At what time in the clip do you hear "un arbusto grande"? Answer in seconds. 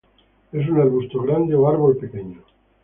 0.67-1.53